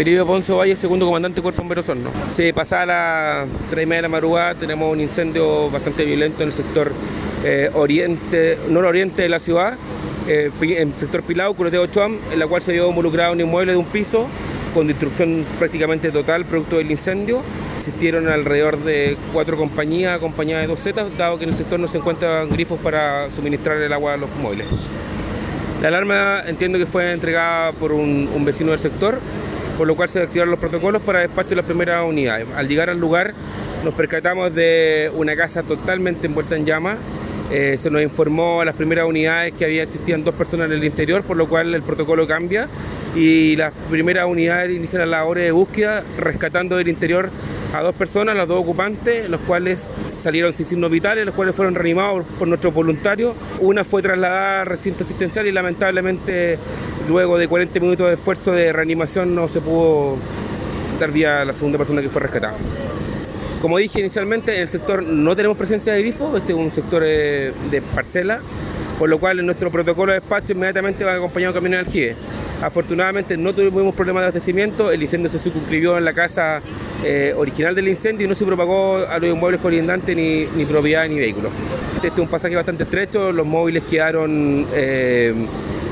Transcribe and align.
Felipe 0.00 0.24
Ponce 0.24 0.50
Valle, 0.50 0.76
segundo 0.76 1.04
comandante 1.04 1.42
Cuerpo 1.42 1.60
Bomberos 1.60 1.86
Horno. 1.86 2.08
Se 2.34 2.54
pasaba 2.54 2.82
a 2.84 2.86
las 2.86 3.48
3 3.68 3.82
y 3.82 3.86
media 3.86 3.98
de 3.98 4.02
la 4.04 4.08
madrugada, 4.08 4.54
tenemos 4.54 4.90
un 4.90 4.98
incendio 4.98 5.70
bastante 5.70 6.06
violento 6.06 6.42
en 6.42 6.48
el 6.48 6.54
sector 6.54 6.90
eh, 7.44 7.70
oriente, 7.74 8.56
nororiente 8.70 9.20
de 9.20 9.28
la 9.28 9.38
ciudad, 9.38 9.76
eh, 10.26 10.50
en 10.62 10.92
el 10.92 10.98
sector 10.98 11.22
Pilau, 11.22 11.54
Curoteo 11.54 11.84
Choam, 11.88 12.16
en 12.32 12.38
la 12.38 12.46
cual 12.46 12.62
se 12.62 12.72
vio 12.72 12.88
involucrado 12.88 13.34
un 13.34 13.42
inmueble 13.42 13.72
de 13.72 13.78
un 13.78 13.84
piso 13.84 14.26
con 14.72 14.86
destrucción 14.86 15.44
prácticamente 15.58 16.10
total 16.10 16.46
producto 16.46 16.78
del 16.78 16.90
incendio. 16.90 17.42
Existieron 17.80 18.26
alrededor 18.26 18.82
de 18.82 19.18
cuatro 19.34 19.58
compañías, 19.58 20.16
acompañadas 20.16 20.62
de 20.62 20.68
dos 20.68 20.80
zetas, 20.80 21.14
dado 21.18 21.36
que 21.36 21.44
en 21.44 21.50
el 21.50 21.56
sector 21.56 21.78
no 21.78 21.88
se 21.88 21.98
encuentran 21.98 22.48
grifos 22.48 22.80
para 22.80 23.30
suministrar 23.32 23.76
el 23.76 23.92
agua 23.92 24.14
a 24.14 24.16
los 24.16 24.30
móviles. 24.40 24.66
La 25.82 25.88
alarma 25.88 26.42
entiendo 26.46 26.78
que 26.78 26.86
fue 26.86 27.12
entregada 27.12 27.72
por 27.72 27.92
un, 27.92 28.30
un 28.34 28.44
vecino 28.46 28.70
del 28.70 28.80
sector, 28.80 29.20
por 29.80 29.86
lo 29.86 29.96
cual 29.96 30.10
se 30.10 30.20
activaron 30.20 30.50
los 30.50 30.60
protocolos 30.60 31.00
para 31.00 31.20
despacho 31.20 31.48
de 31.48 31.56
las 31.56 31.64
primeras 31.64 32.06
unidades. 32.06 32.46
Al 32.54 32.68
llegar 32.68 32.90
al 32.90 33.00
lugar 33.00 33.32
nos 33.82 33.94
percatamos 33.94 34.54
de 34.54 35.10
una 35.14 35.34
casa 35.34 35.62
totalmente 35.62 36.26
envuelta 36.26 36.54
en 36.54 36.66
llamas. 36.66 36.98
Eh, 37.50 37.78
se 37.80 37.90
nos 37.90 38.02
informó 38.02 38.60
a 38.60 38.66
las 38.66 38.74
primeras 38.74 39.06
unidades 39.06 39.54
que 39.54 39.64
había 39.64 39.82
existían 39.82 40.22
dos 40.22 40.34
personas 40.34 40.66
en 40.66 40.74
el 40.74 40.84
interior, 40.84 41.22
por 41.22 41.38
lo 41.38 41.48
cual 41.48 41.74
el 41.74 41.80
protocolo 41.80 42.26
cambia 42.26 42.68
y 43.16 43.56
las 43.56 43.72
primeras 43.88 44.26
unidades 44.26 44.70
inician 44.70 45.00
las 45.00 45.08
labores 45.08 45.44
de 45.44 45.52
búsqueda 45.52 46.04
rescatando 46.18 46.76
del 46.76 46.88
interior 46.88 47.30
a 47.72 47.80
dos 47.80 47.94
personas, 47.94 48.36
los 48.36 48.48
dos 48.48 48.60
ocupantes, 48.60 49.30
los 49.30 49.40
cuales 49.40 49.90
salieron 50.12 50.52
sin 50.52 50.66
signos 50.66 50.90
vitales, 50.90 51.24
los 51.24 51.34
cuales 51.34 51.56
fueron 51.56 51.74
reanimados 51.74 52.26
por 52.38 52.48
nuestros 52.48 52.74
voluntarios. 52.74 53.34
Una 53.60 53.84
fue 53.84 54.02
trasladada 54.02 54.60
al 54.60 54.66
recinto 54.66 55.04
asistencial 55.04 55.46
y 55.46 55.52
lamentablemente 55.52 56.58
luego 57.08 57.38
de 57.38 57.48
40 57.48 57.80
minutos 57.80 58.08
de 58.08 58.14
esfuerzo 58.14 58.52
de 58.52 58.72
reanimación 58.72 59.34
no 59.34 59.48
se 59.48 59.60
pudo 59.60 60.16
dar 60.98 61.10
vía 61.10 61.42
a 61.42 61.44
la 61.44 61.52
segunda 61.52 61.78
persona 61.78 62.02
que 62.02 62.08
fue 62.08 62.22
rescatada. 62.22 62.54
Como 63.60 63.76
dije 63.76 64.00
inicialmente, 64.00 64.54
en 64.54 64.62
el 64.62 64.68
sector 64.68 65.02
no 65.02 65.36
tenemos 65.36 65.56
presencia 65.56 65.92
de 65.92 66.00
grifo, 66.00 66.34
este 66.36 66.52
es 66.52 66.58
un 66.58 66.70
sector 66.70 67.02
eh, 67.04 67.52
de 67.70 67.82
parcela, 67.82 68.40
por 68.98 69.08
lo 69.08 69.18
cual 69.18 69.38
en 69.38 69.46
nuestro 69.46 69.70
protocolo 69.70 70.12
de 70.12 70.20
despacho 70.20 70.52
inmediatamente 70.52 71.04
va 71.04 71.14
acompañado 71.14 71.52
camión 71.52 71.72
de 71.72 71.78
aljibe. 71.78 72.16
Afortunadamente 72.62 73.36
no 73.36 73.54
tuvimos 73.54 73.94
problemas 73.94 74.22
de 74.22 74.26
abastecimiento, 74.26 74.90
el 74.90 75.02
incendio 75.02 75.30
se 75.30 75.38
circunscribió 75.38 75.96
en 75.98 76.04
la 76.04 76.12
casa 76.12 76.60
eh, 77.04 77.34
original 77.36 77.74
del 77.74 77.88
incendio 77.88 78.26
y 78.26 78.28
no 78.28 78.34
se 78.34 78.44
propagó 78.44 78.98
a 78.98 79.18
los 79.18 79.30
inmuebles 79.30 79.60
colindantes 79.60 80.14
ni, 80.16 80.44
ni 80.56 80.64
propiedad 80.64 81.06
ni 81.08 81.18
vehículos. 81.18 81.52
Este 81.96 82.08
es 82.08 82.18
un 82.18 82.28
pasaje 82.28 82.56
bastante 82.56 82.84
estrecho, 82.84 83.30
los 83.32 83.46
móviles 83.46 83.82
quedaron 83.84 84.66
eh, 84.74 85.34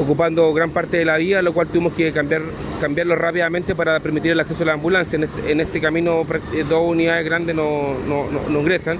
ocupando 0.00 0.52
gran 0.52 0.70
parte 0.70 0.96
de 0.96 1.04
la 1.04 1.16
vía, 1.16 1.42
lo 1.42 1.52
cual 1.52 1.68
tuvimos 1.68 1.92
que 1.92 2.12
cambiar, 2.12 2.42
cambiarlo 2.80 3.16
rápidamente 3.16 3.74
para 3.74 4.00
permitir 4.00 4.32
el 4.32 4.40
acceso 4.40 4.62
a 4.62 4.66
la 4.66 4.72
ambulancia. 4.74 5.16
En 5.16 5.24
este, 5.24 5.62
este 5.62 5.80
camino 5.80 6.24
dos 6.68 6.82
unidades 6.84 7.24
grandes 7.24 7.54
no, 7.54 7.94
no, 8.06 8.26
no 8.48 8.60
ingresan 8.60 8.98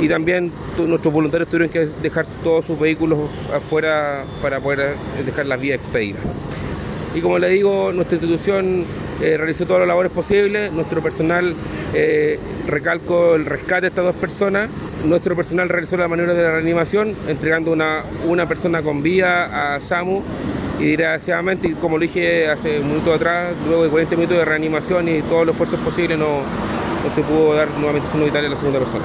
y 0.00 0.08
también 0.08 0.50
nuestros 0.78 1.14
voluntarios 1.14 1.48
tuvieron 1.48 1.70
que 1.70 1.86
dejar 2.02 2.26
todos 2.42 2.64
sus 2.64 2.78
vehículos 2.78 3.30
afuera 3.54 4.24
para 4.42 4.60
poder 4.60 4.96
dejar 5.24 5.46
las 5.46 5.60
vías 5.60 5.76
expedidas. 5.76 6.20
Y 7.14 7.20
como 7.20 7.38
le 7.38 7.48
digo, 7.50 7.92
nuestra 7.92 8.16
institución 8.16 8.84
eh, 9.20 9.36
realizó 9.36 9.66
todas 9.66 9.80
las 9.80 9.88
labores 9.88 10.12
posibles, 10.12 10.72
nuestro 10.72 11.02
personal, 11.02 11.54
eh, 11.94 12.38
recalco 12.66 13.34
el 13.34 13.46
rescate 13.46 13.82
de 13.82 13.86
estas 13.88 14.04
dos 14.04 14.16
personas, 14.16 14.68
nuestro 15.04 15.36
personal 15.36 15.68
realizó 15.68 15.96
la 15.96 16.08
maniobra 16.08 16.34
de 16.34 16.42
la 16.42 16.52
reanimación, 16.52 17.14
entregando 17.28 17.72
una, 17.72 18.02
una 18.26 18.48
persona 18.48 18.82
con 18.82 19.02
vía 19.02 19.74
a 19.74 19.80
SAMU. 19.80 20.22
Y 20.80 20.96
desgraciadamente, 20.96 21.72
como 21.74 21.98
lo 21.98 22.02
dije 22.02 22.48
hace 22.48 22.80
un 22.80 22.88
minuto 22.88 23.14
atrás, 23.14 23.52
luego 23.68 23.84
de 23.84 23.90
40 23.90 24.16
minutos 24.16 24.38
de 24.38 24.44
reanimación 24.44 25.08
y 25.08 25.22
todos 25.22 25.46
los 25.46 25.54
esfuerzos 25.54 25.78
posibles 25.80 26.18
no, 26.18 26.40
no 27.04 27.14
se 27.14 27.22
pudo 27.22 27.54
dar 27.54 27.68
nuevamente 27.70 28.08
signo 28.08 28.24
vital 28.24 28.46
a 28.46 28.48
la 28.48 28.56
segunda 28.56 28.80
persona. 28.80 29.04